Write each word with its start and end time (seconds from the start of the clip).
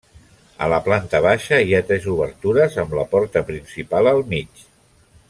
A 0.67 0.69
la 0.73 0.79
planta 0.87 1.19
baixa 1.25 1.59
hi 1.67 1.75
ha 1.79 1.83
tres 1.91 2.07
obertures 2.15 2.79
amb 2.85 2.97
la 3.01 3.05
porta 3.15 3.45
principal 3.51 4.11
al 4.15 4.25
mig. 4.33 4.65